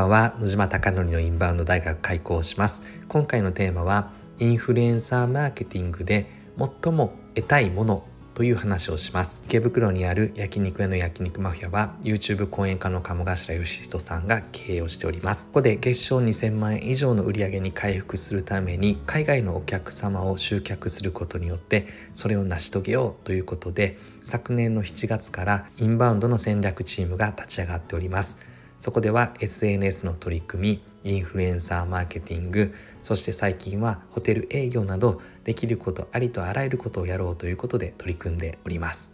[0.00, 0.34] ばんは。
[0.40, 2.82] 野島貴則のインバウンド大学開校します。
[3.08, 6.26] 今回のテーマはインフルエンサーマーケティングで
[6.56, 9.42] 最も得たいものという話をします。
[9.44, 15.48] 池袋にある焼肉屋の焼肉マフィアは YouTube 講演家の鴨頭義人さんが経営をしております。
[15.48, 28.49] ここで月賞2000万円以上の売り上げに回復するために海外のお客様を集客することによってそれを成し遂げようということで昨年の7月からインバウンドの戦略チームが立ち上がっております。
[28.80, 39.12] そこでは SNS の取り組みインフルエンサーマーケティングそして最近はホテル営業などできることありとあらゆることをやろうということで取り組んでおります。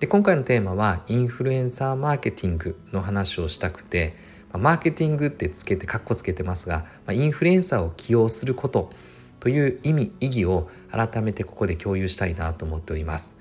[0.00, 4.16] で今回のテーマはインフルエンサーマーケティングの話をしたくて
[4.52, 8.90] マーケティングってつけてカッコつけてますがインフルエンサーを起用すること
[9.38, 13.38] という意味意義を改めてここで共有したいなと思っております。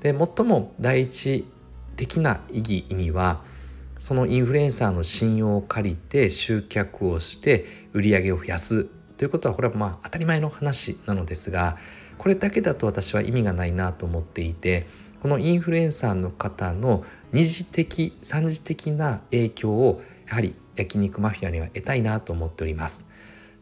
[0.00, 1.46] で最も第一
[1.96, 3.42] 的な意義意味は
[3.98, 8.84] そのインフルエンサーの信用を借りて集客をして売り上げを増やす
[9.16, 11.76] ということはこれはまあ当たり前の話なのですが
[12.16, 14.86] これだけだと私は意味がないなと思っていて
[15.20, 23.08] このインフルエンサーの方の二次的三次的な影響をやはり焼肉マフィアには得たいなと思っております。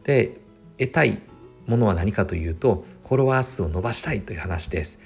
[0.03, 0.39] で
[0.77, 1.23] 得たい
[1.65, 4.99] ものは何かというとフォロワー数を伸ばしたいという話です。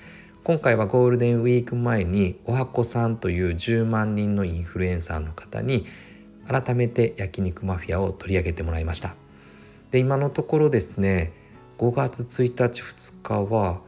[0.44, 5.86] 今回はゴールデンウィーク前におはこさんという10万人のインフルエンサーの方に
[6.48, 9.14] 改めて焼肉マフィアを取り上げてもらいました。
[9.92, 11.32] で今のところですね
[11.78, 13.82] 5月1日2日は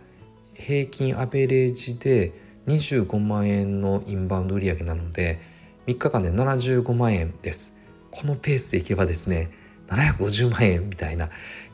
[0.53, 2.33] 平均アベレージで
[2.67, 5.39] 25万円のインバウンド売上なので
[5.87, 7.75] 3日間で75万円です。
[8.11, 9.49] このペースでいけばですね
[9.87, 11.29] 750万円みたいな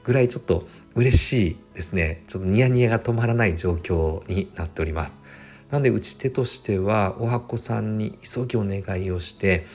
[0.10, 2.24] ぐらいちょっと嬉しいですね。
[2.26, 5.22] ちょっとニヤニヤが止まらない状況になっております。
[5.70, 9.68] なので打ち手としてはおはこさんに急ぎお願いをして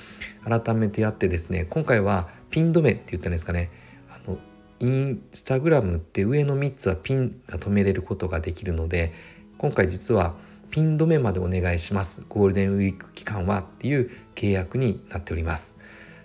[0.42, 3.70] 改めてやってですね今回はピン止めって言ったんですかね。
[4.10, 4.38] あの
[4.80, 9.12] インスタグラムって上の3つはピンが止めれることができるので
[9.58, 10.34] 今回実は
[10.72, 12.26] ピン止めまでお願いします。
[12.28, 15.78] ゴールデンウィーク期間はっていう契約になっております。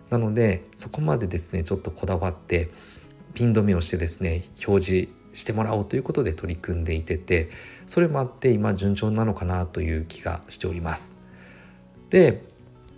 [0.09, 2.71] なのでそこまでですねちょっとこだわって
[3.33, 7.49] ピン止めをしてですね表示してもらおうということで取り組んでいてて
[7.87, 11.17] それもあって今順調なのかなという気がしております。
[12.09, 12.47] で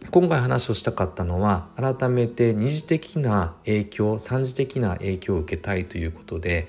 [0.09, 6.67] 今回話をしたかったのは改めて二次的な影響三次的な影響を受けたいということで、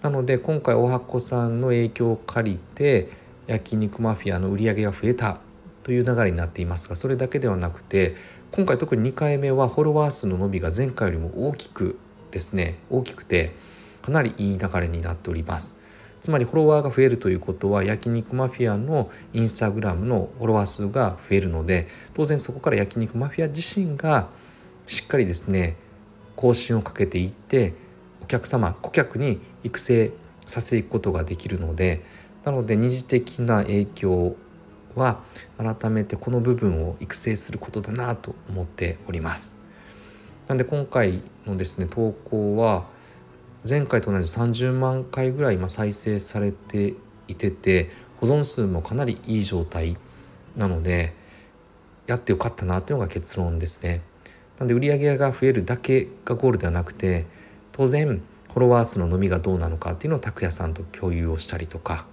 [0.02, 3.10] なので今回おはこさんの影響を借りて
[3.48, 5.40] 焼肉マフィアの売り上げが増えた
[5.84, 8.16] という流れになっていますがそれだけではなくて
[8.52, 12.00] 今回特に2回目はフォロワー数の伸びが前回よりも大きく
[12.32, 13.56] ですね大きくて
[14.02, 15.81] かなりいい流れになっております。
[16.22, 24.30] つまりフォロワーが増えるということは焼肉マフィアのインスタグラムのフォロワー数が増えるので当然そこから焼肉マフィア自身が
[24.86, 25.78] しっかりですね
[26.36, 27.74] 更新をかけていって
[28.22, 30.12] お客様顧客に育成
[30.46, 32.04] させていくことができるので
[32.44, 34.36] なので二次的な影響
[34.96, 35.22] は
[35.58, 39.62] 改めてこの部分を育成することだなと思っております。
[40.48, 42.86] なんで今回のですね投稿は
[43.68, 46.96] 前回と同じ30万回ぐらい今再生されて
[47.28, 49.98] いてて保存数もかなりいい状態
[50.56, 51.14] なので
[52.08, 54.02] やってよかったなというのが結論ですね。
[54.58, 57.26] なんで売上が増えるだけがゴールではなくて
[57.72, 62.06] 当然フォロワー数の伸びがどうなのかっていうのを拓也さんと共有をしたりとか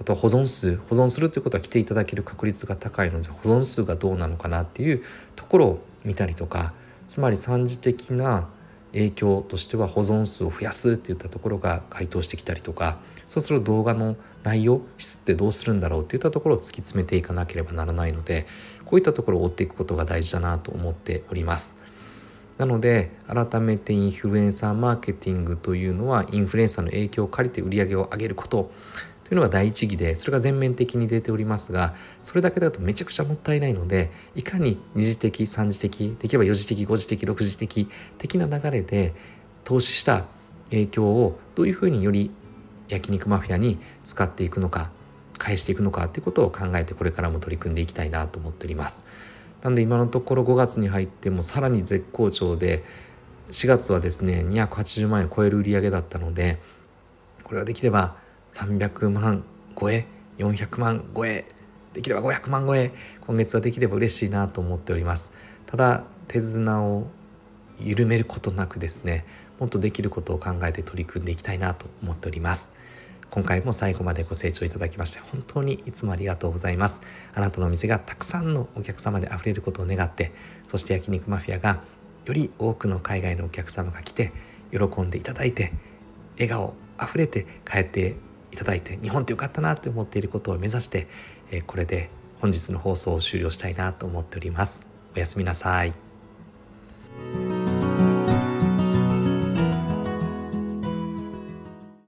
[0.00, 5.02] あと保存数保存するということは来ていただける確率が高いので保存数がどうなのかなっていう
[5.36, 6.74] ところを見たりとか
[7.06, 8.48] つまり三次的な
[8.96, 18.46] 影響としては保存数を増やすっていったところが該当してきたりとかそうすると動画の内容質ってどうするんだろうっていったところを突き詰めていかなければならないので
[18.84, 21.76] こういったところを追っていくことが大事だなと思っております。
[22.56, 28.70] なので改めてインフルエンサーマーケティングというのはインフルエンサーの影響を借りて売り上げを上げること
[29.26, 37.88] というのが第一義でそれが全面的に出ておりますがそれだけだとめちゃくちゃもったいないのでいかに二次的三次的できれば四次的五次的六次的
[38.18, 39.14] 的な流れで
[39.64, 40.26] 投資した
[40.70, 42.30] 影響をどういうふうにより
[42.86, 44.90] 焼肉マフィアに使っていくのか
[45.38, 49.06] 返していくのかということを考えてこれからも取り組んでいきたいなと思っております。
[49.62, 52.84] なので今のところ5月に入ってもさらに絶好調で
[53.50, 56.58] 4月はですね280万円を超える売り上げだったので
[57.42, 58.16] これはできれば
[58.56, 59.44] 300万
[59.78, 60.06] 超え
[60.38, 61.44] 400万超え
[61.92, 62.90] できれば500万超え
[63.26, 65.32] 今月はできれば嬉しいなと思っております。
[65.66, 67.06] ただ手綱を
[67.78, 69.26] 緩めることなくですね
[69.60, 72.74] もっとできることを考えて取り組んでいきたいなと思っております。
[73.28, 77.02] 今回も最後までご清聴いただきまして本当にいつもありがとうございます。
[77.34, 80.32] あなたのお店がたくさんのお客様で溢れることを願って
[80.66, 81.82] そして焼肉マフィアが
[82.24, 84.32] より多くの海外のお客様が来て
[84.72, 85.74] 喜んでいただいて
[86.36, 88.16] 笑顔あふれて帰って
[88.52, 91.08] いただいて日本ってよかったなって思っていることを目指して、
[91.50, 92.10] えこれで
[92.40, 94.86] 本日の放送を終了したいなと思っております。
[95.14, 96.05] おやすみなさい。